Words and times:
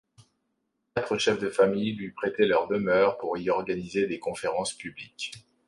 Quatre 0.95 1.19
chefs 1.19 1.37
de 1.37 1.51
famille 1.51 1.93
lui 1.95 2.09
prêtaient 2.11 2.47
leur 2.47 2.67
demeure 2.67 3.19
pour 3.19 3.37
y 3.37 3.51
organiser 3.51 4.07
des 4.07 4.17
conférences 4.17 4.73
publiques. 4.73 5.31